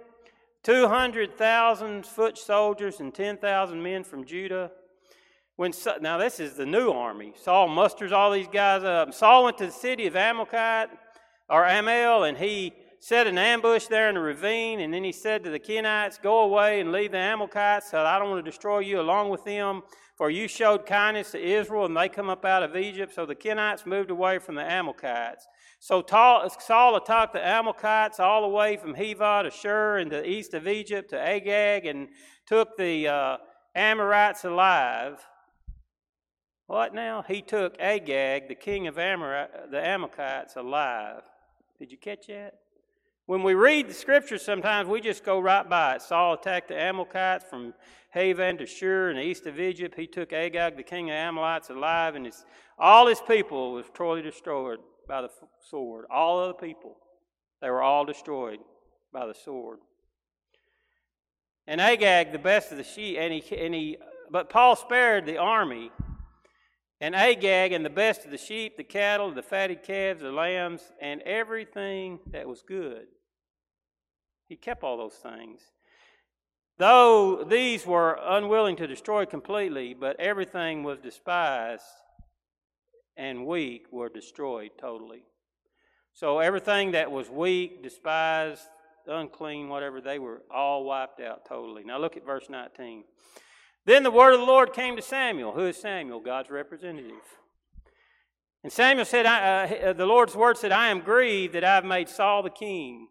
[0.63, 4.71] 200,000 foot soldiers and 10,000 men from Judah.
[5.55, 7.33] When, now, this is the new army.
[7.41, 9.13] Saul musters all these guys up.
[9.13, 10.89] Saul went to the city of Amalekite,
[11.49, 14.81] or Amel, and he set an ambush there in the ravine.
[14.81, 18.19] And then he said to the Kenites, Go away and leave the Amalekites, so I
[18.19, 19.81] don't want to destroy you along with them.
[20.17, 23.13] For you showed kindness to Israel, and they come up out of Egypt.
[23.15, 25.47] So the Kenites moved away from the Amalekites.
[25.79, 30.53] So Saul attacked the Amalekites all the way from Heva to Shur in the east
[30.53, 32.09] of Egypt to Agag and
[32.45, 33.37] took the uh,
[33.73, 35.25] Amorites alive.
[36.67, 37.23] What now?
[37.25, 41.23] He took Agag, the king of Amorite, the Amalekites, alive.
[41.79, 42.55] Did you catch that?
[43.25, 46.01] When we read the scriptures, sometimes we just go right by it.
[46.01, 47.73] Saul attacked the Amalekites from
[48.13, 49.95] Havan to Shur in the east of Egypt.
[49.95, 52.43] He took Agag, the king of Amalekites, alive, and his,
[52.77, 55.29] all his people was totally destroyed by the
[55.69, 56.05] sword.
[56.11, 56.97] All of the people,
[57.61, 58.59] they were all destroyed
[59.13, 59.79] by the sword.
[61.65, 63.97] And Agag, the best of the sheep, and he, and he,
[64.29, 65.91] but Paul spared the army.
[67.01, 70.81] And Agag and the best of the sheep, the cattle, the fatted calves, the lambs,
[71.01, 73.07] and everything that was good.
[74.47, 75.61] He kept all those things.
[76.77, 81.83] Though these were unwilling to destroy completely, but everything was despised
[83.17, 85.23] and weak were destroyed totally.
[86.13, 88.63] So everything that was weak, despised,
[89.07, 91.83] unclean, whatever, they were all wiped out totally.
[91.83, 93.03] Now look at verse 19.
[93.89, 95.53] Then the word of the Lord came to Samuel.
[95.53, 96.19] Who is Samuel?
[96.19, 97.23] God's representative.
[98.63, 102.07] And Samuel said, uh, The Lord's word said, I am grieved that I have made
[102.07, 103.07] Saul the king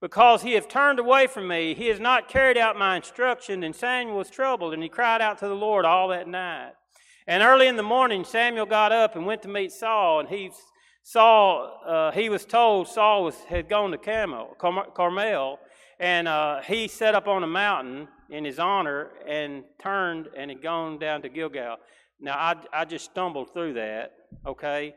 [0.00, 1.74] because he hath turned away from me.
[1.74, 3.62] He has not carried out my instruction.
[3.62, 6.72] And Samuel was troubled, and he cried out to the Lord all that night.
[7.26, 10.52] And early in the morning, Samuel got up and went to meet Saul, and he
[11.02, 15.58] saw uh, he was told Saul was, had gone to Carmel, Carmel
[16.04, 20.62] and uh, he set up on a mountain in his honor and turned and had
[20.62, 21.76] gone down to Gilgal.
[22.20, 24.12] Now I, I just stumbled through that.
[24.46, 24.94] Okay,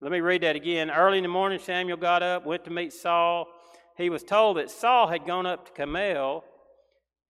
[0.00, 0.90] let me read that again.
[0.90, 3.48] Early in the morning, Samuel got up, went to meet Saul
[3.96, 6.44] he was told that Saul had gone up to Carmel,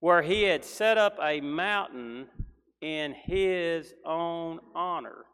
[0.00, 2.26] where he had set up a mountain
[2.80, 5.24] in his own honor.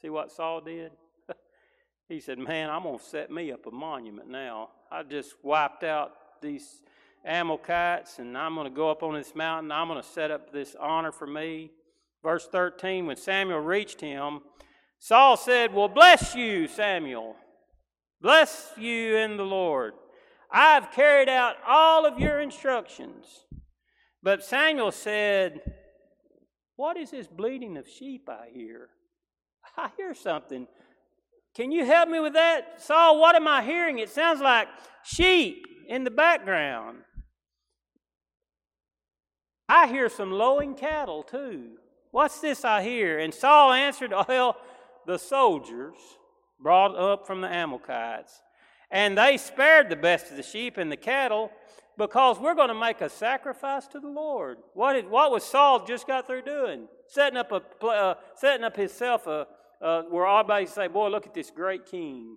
[0.00, 0.92] See what Saul did?
[2.08, 4.70] he said, Man, I'm going to set me up a monument now.
[4.90, 6.82] I just wiped out these
[7.24, 9.72] Amalekites, and I'm going to go up on this mountain.
[9.72, 11.70] I'm going to set up this honor for me.
[12.22, 14.40] Verse 13 When Samuel reached him,
[14.98, 17.36] Saul said, Well, bless you, Samuel.
[18.20, 19.94] Bless you in the Lord.
[20.50, 23.44] I've carried out all of your instructions.
[24.22, 25.60] But Samuel said,
[26.76, 28.88] What is this bleating of sheep I hear?
[29.76, 30.66] I hear something.
[31.54, 32.82] Can you help me with that?
[32.82, 33.98] Saul, what am I hearing?
[33.98, 34.68] It sounds like
[35.02, 36.98] sheep in the background.
[39.68, 41.78] I hear some lowing cattle too.
[42.10, 43.18] What's this I hear?
[43.18, 44.56] And Saul answered, Well,
[45.06, 45.96] the soldiers
[46.60, 48.40] brought up from the Amalekites
[48.90, 51.50] and they spared the best of the sheep and the cattle
[51.98, 54.58] because we're going to make a sacrifice to the Lord.
[54.74, 56.88] What, did, what was Saul just got through doing?
[57.08, 59.46] Setting up, a, uh, setting up himself a,
[59.80, 62.36] uh, where everybody say, Boy, look at this great king.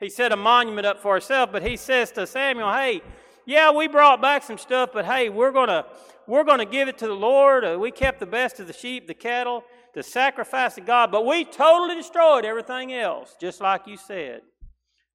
[0.00, 3.02] He set a monument up for himself, but he says to Samuel, Hey,
[3.44, 5.84] yeah, we brought back some stuff, but hey, we're to
[6.26, 7.64] we're to give it to the Lord.
[7.64, 11.26] Uh, we kept the best of the sheep, the cattle, the sacrifice to God, but
[11.26, 14.42] we totally destroyed everything else, just like you said.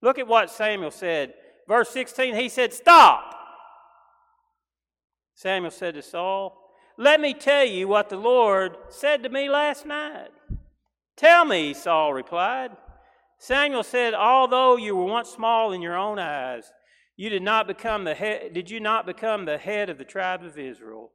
[0.01, 1.33] Look at what Samuel said.
[1.67, 3.33] Verse 16, he said, Stop.
[5.35, 9.85] Samuel said to Saul, Let me tell you what the Lord said to me last
[9.85, 10.31] night.
[11.15, 12.71] Tell me, Saul replied.
[13.37, 16.71] Samuel said, Although you were once small in your own eyes,
[17.17, 20.43] you did not become the head, did you not become the head of the tribe
[20.43, 21.11] of Israel?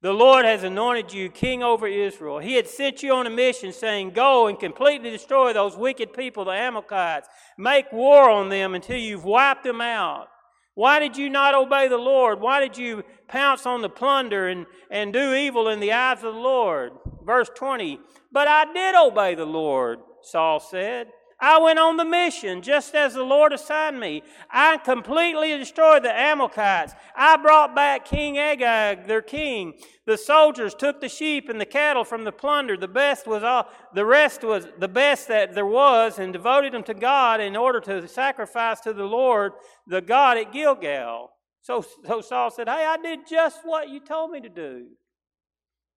[0.00, 2.38] The Lord has anointed you king over Israel.
[2.38, 6.44] He had sent you on a mission saying, Go and completely destroy those wicked people,
[6.44, 7.28] the Amalekites.
[7.56, 10.28] Make war on them until you've wiped them out.
[10.74, 12.40] Why did you not obey the Lord?
[12.40, 16.34] Why did you pounce on the plunder and, and do evil in the eyes of
[16.34, 16.92] the Lord?
[17.24, 17.98] Verse 20,
[18.30, 21.08] But I did obey the Lord, Saul said.
[21.40, 24.22] I went on the mission just as the Lord assigned me.
[24.50, 26.94] I completely destroyed the Amalekites.
[27.14, 29.74] I brought back King Agag, their king.
[30.04, 32.76] The soldiers took the sheep and the cattle from the plunder.
[32.76, 36.82] The best was all, the rest was the best that there was and devoted them
[36.84, 39.52] to God in order to sacrifice to the Lord,
[39.86, 41.30] the God at Gilgal.
[41.62, 44.86] So, so Saul said, Hey, I did just what you told me to do.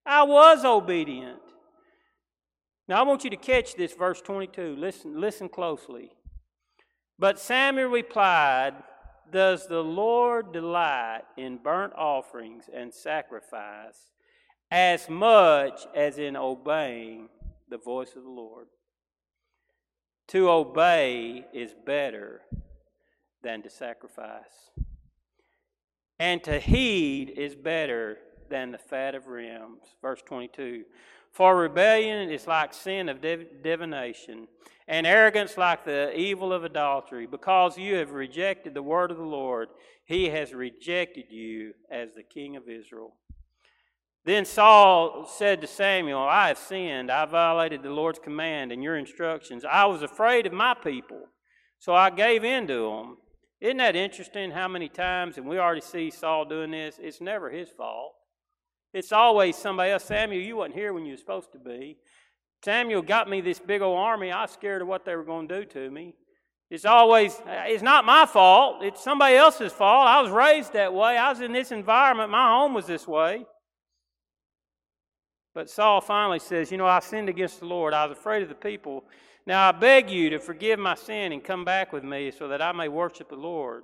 [0.06, 1.41] I was obedient.
[2.92, 4.76] Now, I want you to catch this, verse 22.
[4.76, 6.10] Listen, listen closely.
[7.18, 8.74] But Samuel replied,
[9.32, 14.10] Does the Lord delight in burnt offerings and sacrifice
[14.70, 17.30] as much as in obeying
[17.70, 18.66] the voice of the Lord?
[20.28, 22.42] To obey is better
[23.42, 24.70] than to sacrifice,
[26.18, 28.18] and to heed is better
[28.50, 29.80] than the fat of rams.
[30.02, 30.84] Verse 22
[31.32, 34.48] for rebellion is like sin of div- divination,
[34.86, 37.26] and arrogance like the evil of adultery.
[37.26, 39.68] Because you have rejected the word of the Lord,
[40.04, 43.14] he has rejected you as the king of Israel.
[44.24, 47.10] Then Saul said to Samuel, I have sinned.
[47.10, 49.64] I violated the Lord's command and your instructions.
[49.64, 51.22] I was afraid of my people,
[51.78, 53.16] so I gave in to them.
[53.60, 57.50] Isn't that interesting how many times, and we already see Saul doing this, it's never
[57.50, 58.14] his fault.
[58.92, 60.04] It's always somebody else.
[60.04, 61.96] Samuel, you wasn't here when you were supposed to be.
[62.64, 64.30] Samuel got me this big old army.
[64.30, 66.14] I was scared of what they were going to do to me.
[66.70, 68.82] It's always, uh, it's not my fault.
[68.82, 70.06] It's somebody else's fault.
[70.06, 71.18] I was raised that way.
[71.18, 72.30] I was in this environment.
[72.30, 73.44] My home was this way.
[75.54, 77.92] But Saul finally says, You know, I sinned against the Lord.
[77.92, 79.04] I was afraid of the people.
[79.46, 82.62] Now I beg you to forgive my sin and come back with me so that
[82.62, 83.82] I may worship the Lord.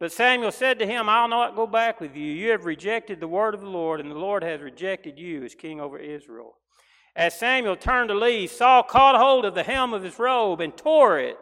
[0.00, 2.32] But Samuel said to him, I'll not go back with you.
[2.32, 5.54] You have rejected the word of the Lord, and the Lord has rejected you as
[5.54, 6.54] king over Israel.
[7.16, 10.76] As Samuel turned to leave, Saul caught hold of the hem of his robe and
[10.76, 11.36] tore it.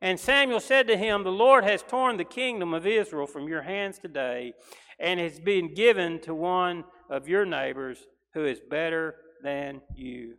[0.00, 3.62] And Samuel said to him, The Lord has torn the kingdom of Israel from your
[3.62, 4.52] hands today,
[5.00, 10.34] and has been given to one of your neighbors who is better than you.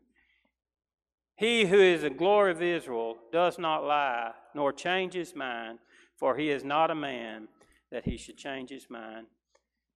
[1.35, 5.79] He who is the glory of Israel does not lie, nor change his mind
[6.19, 7.47] for he is not a man
[7.91, 9.27] that he should change his mind.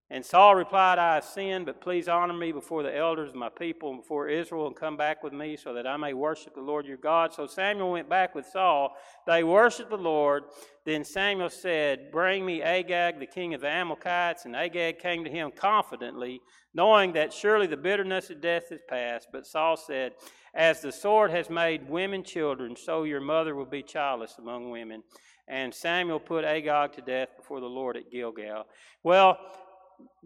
[0.10, 3.50] And Saul replied, I have sinned, but please honor me before the elders of my
[3.50, 6.62] people and before Israel and come back with me so that I may worship the
[6.62, 7.34] Lord your God.
[7.34, 8.96] So Samuel went back with Saul.
[9.26, 10.44] They worshiped the Lord.
[10.86, 14.46] Then Samuel said, Bring me Agag, the king of the Amalekites.
[14.46, 16.42] And Agag came to him confidently,
[16.76, 19.30] knowing that surely the bitterness of death is past.
[19.32, 20.12] But Saul said,
[20.54, 25.02] As the sword has made women children, so your mother will be childless among women.
[25.48, 28.66] And Samuel put Agag to death before the Lord at Gilgal.
[29.04, 29.38] Well,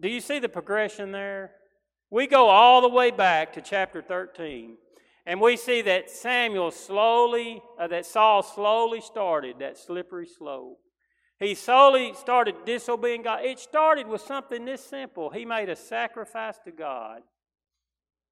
[0.00, 1.52] do you see the progression there?
[2.10, 4.76] We go all the way back to chapter 13,
[5.26, 10.78] and we see that Samuel slowly, uh, that Saul slowly started that slippery slope.
[11.38, 13.44] He slowly started disobeying God.
[13.44, 15.30] It started with something this simple.
[15.30, 17.20] He made a sacrifice to God,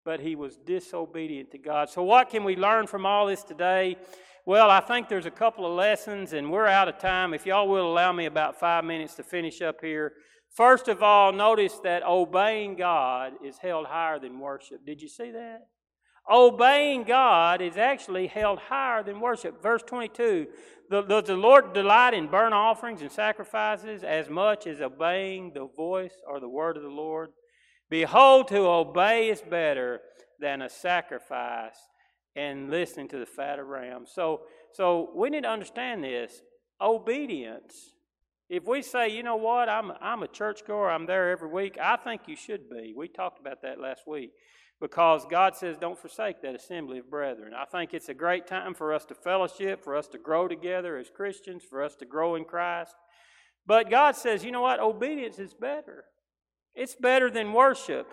[0.04, 1.88] but he was disobedient to God.
[1.90, 3.96] So, what can we learn from all this today?
[4.48, 7.34] Well, I think there's a couple of lessons, and we're out of time.
[7.34, 10.12] If y'all will allow me about five minutes to finish up here.
[10.54, 14.86] First of all, notice that obeying God is held higher than worship.
[14.86, 15.66] Did you see that?
[16.30, 19.60] Obeying God is actually held higher than worship.
[19.60, 20.46] Verse 22
[20.92, 26.14] Does the Lord delight in burnt offerings and sacrifices as much as obeying the voice
[26.24, 27.30] or the word of the Lord?
[27.90, 30.02] Behold, to obey is better
[30.38, 31.78] than a sacrifice
[32.36, 34.10] and listening to the fat of rams.
[34.14, 36.42] So, so we need to understand this.
[36.80, 37.96] Obedience
[38.48, 41.96] if we say, you know what, I'm, I'm a churchgoer, I'm there every week, I
[41.96, 42.94] think you should be.
[42.96, 44.30] We talked about that last week
[44.80, 47.52] because God says, don't forsake that assembly of brethren.
[47.54, 50.96] I think it's a great time for us to fellowship, for us to grow together
[50.96, 52.94] as Christians, for us to grow in Christ.
[53.66, 56.04] But God says, you know what, obedience is better.
[56.72, 58.06] It's better than worship.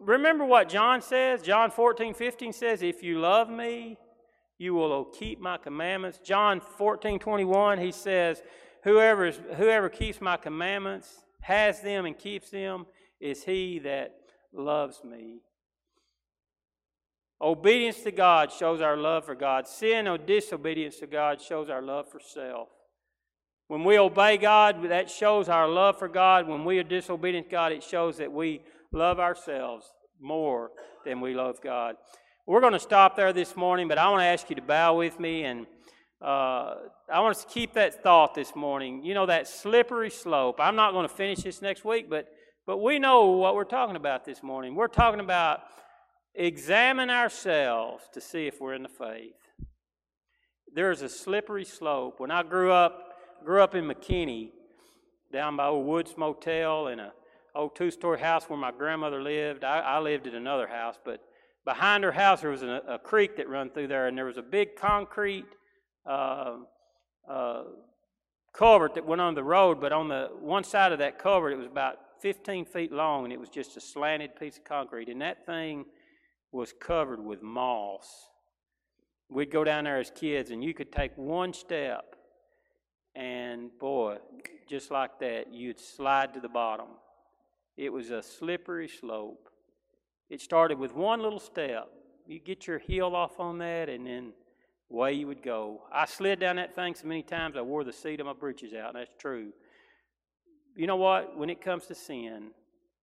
[0.00, 1.42] Remember what John says?
[1.42, 3.98] John 14, 15 says, If you love me,
[4.58, 6.18] you will keep my commandments.
[6.18, 8.42] John 14, 21, he says,
[8.84, 12.86] Whoever, whoever keeps my commandments, has them, and keeps them,
[13.20, 14.14] is he that
[14.52, 15.40] loves me.
[17.40, 19.68] Obedience to God shows our love for God.
[19.68, 22.68] Sin or disobedience to God shows our love for self.
[23.68, 26.48] When we obey God, that shows our love for God.
[26.48, 28.62] When we are disobedient to God, it shows that we
[28.92, 29.86] love ourselves
[30.20, 30.70] more
[31.04, 31.96] than we love God.
[32.46, 34.96] We're going to stop there this morning, but I want to ask you to bow
[34.96, 35.66] with me and
[36.20, 36.74] uh,
[37.12, 39.04] I want us to keep that thought this morning.
[39.04, 40.56] You know, that slippery slope.
[40.58, 42.28] I'm not going to finish this next week, but,
[42.66, 44.74] but we know what we're talking about this morning.
[44.74, 45.60] We're talking about
[46.34, 49.34] examine ourselves to see if we're in the faith.
[50.74, 52.18] There's a slippery slope.
[52.18, 53.14] When I grew up,
[53.44, 54.50] grew up in McKinney,
[55.32, 57.12] down by old Woods Motel in a
[57.54, 59.64] old two-story house where my grandmother lived.
[59.64, 61.20] I, I lived at another house, but
[61.64, 64.38] behind her house there was a, a creek that run through there, and there was
[64.38, 65.46] a big concrete
[66.06, 66.56] uh,
[67.28, 67.62] uh,
[68.52, 71.56] culvert that went on the road, but on the one side of that culvert, it
[71.56, 75.08] was about 15 feet long, and it was just a slanted piece of concrete.
[75.08, 75.84] And that thing
[76.50, 78.28] was covered with moss.
[79.30, 82.16] We'd go down there as kids, and you could take one step,
[83.14, 84.16] and boy,
[84.68, 86.86] just like that, you'd slide to the bottom.
[87.78, 89.48] It was a slippery slope.
[90.28, 91.88] It started with one little step.
[92.26, 94.32] You get your heel off on that, and then
[94.88, 95.82] way you would go.
[95.92, 98.74] I slid down that thing so many times I wore the seat of my breeches
[98.74, 99.52] out, and that's true.
[100.74, 101.38] You know what?
[101.38, 102.50] When it comes to sin,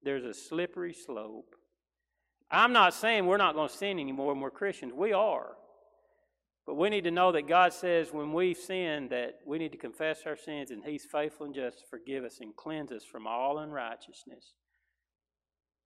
[0.03, 1.55] there's a slippery slope.
[2.51, 4.91] I'm not saying we're not going to sin anymore when we're Christians.
[4.93, 5.55] We are.
[6.67, 9.77] But we need to know that God says when we sin that we need to
[9.77, 13.25] confess our sins and He's faithful and just to forgive us and cleanse us from
[13.25, 14.53] all unrighteousness.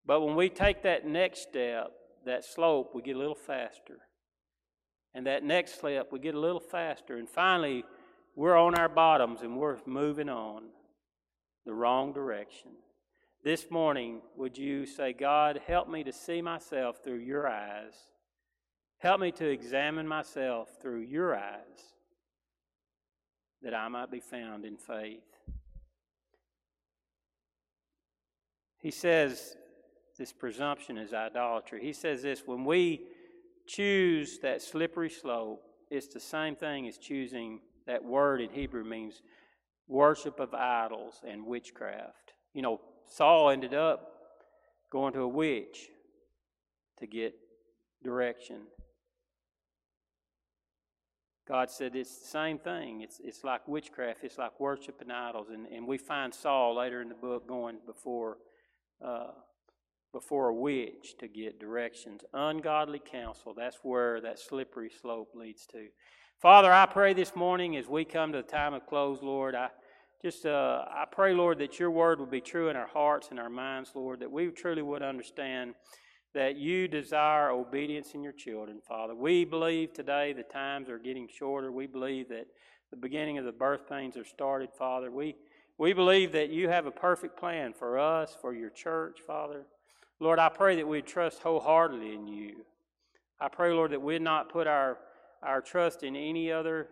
[0.06, 1.92] But when we take that next step,
[2.26, 3.98] that slope, we get a little faster.
[5.14, 7.18] And that next step, we get a little faster.
[7.18, 7.84] And finally,
[8.36, 10.64] we're on our bottoms and we're moving on
[11.66, 12.72] the wrong direction.
[13.44, 17.94] This morning, would you say, God, help me to see myself through your eyes?
[19.00, 21.94] Help me to examine myself through your eyes
[23.62, 25.24] that I might be found in faith.
[28.82, 29.56] He says
[30.20, 31.80] this presumption is idolatry.
[31.82, 33.06] He says this when we
[33.66, 39.22] choose that slippery slope, it's the same thing as choosing that word in Hebrew means
[39.88, 42.34] worship of idols and witchcraft.
[42.54, 44.12] You know, Saul ended up
[44.92, 45.88] going to a witch
[47.00, 47.34] to get
[48.04, 48.64] direction.
[51.48, 53.02] God said it's the same thing.
[53.02, 55.48] It's, it's like witchcraft, it's like worshiping idols.
[55.52, 58.38] And, and we find Saul later in the book going before
[59.04, 59.32] uh,
[60.12, 62.22] before a witch to get directions.
[62.34, 65.88] Ungodly counsel, that's where that slippery slope leads to.
[66.42, 69.70] Father, I pray this morning as we come to the time of close, Lord, I,
[70.22, 73.40] just, uh, I pray, Lord, that your word would be true in our hearts and
[73.40, 75.76] our minds, Lord, that we truly would understand
[76.34, 79.16] that you desire obedience in your children, Father.
[79.16, 81.72] We believe today the times are getting shorter.
[81.72, 82.48] We believe that
[82.92, 85.12] the beginning of the birth pains are started, Father.
[85.12, 85.36] We,
[85.78, 89.66] we believe that you have a perfect plan for us, for your church, Father.
[90.20, 92.66] Lord, I pray that we'd trust wholeheartedly in you.
[93.40, 94.98] I pray, Lord, that we'd not put our,
[95.42, 96.90] our trust in any other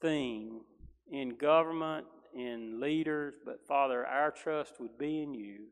[0.00, 0.60] thing,
[1.10, 5.64] in government, in leaders, but Father, our trust would be in you.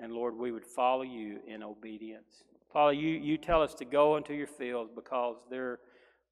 [0.00, 2.44] And Lord, we would follow you in obedience.
[2.72, 5.80] Father, you, you tell us to go into your fields because they're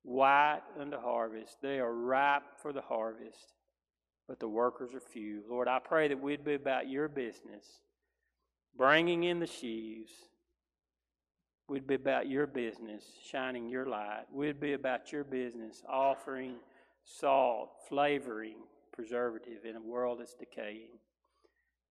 [0.02, 1.56] white unto harvest.
[1.60, 3.54] They are ripe for the harvest,
[4.28, 5.42] but the workers are few.
[5.50, 7.80] Lord, I pray that we'd be about your business,
[8.76, 10.10] bringing in the sheaves.
[11.68, 14.24] We'd be about your business, shining your light.
[14.32, 16.56] We'd be about your business, offering
[17.04, 18.56] salt, flavoring,
[18.92, 20.98] preservative in a world that's decaying.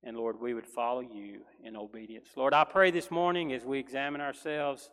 [0.03, 2.29] And Lord, we would follow you in obedience.
[2.35, 4.91] Lord, I pray this morning as we examine ourselves,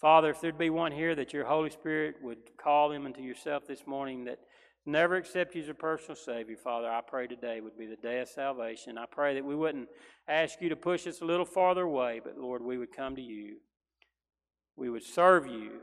[0.00, 3.66] Father, if there'd be one here that your Holy Spirit would call them unto yourself
[3.66, 4.38] this morning that
[4.86, 8.20] never accept you as a personal Savior, Father, I pray today would be the day
[8.20, 8.98] of salvation.
[8.98, 9.88] I pray that we wouldn't
[10.28, 13.22] ask you to push us a little farther away, but Lord, we would come to
[13.22, 13.56] you.
[14.76, 15.80] We would serve you.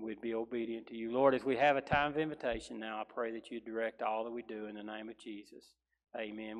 [0.00, 1.12] We'd be obedient to you.
[1.12, 4.24] Lord, as we have a time of invitation now, I pray that you direct all
[4.24, 5.64] that we do in the name of Jesus.
[6.16, 6.56] Amen.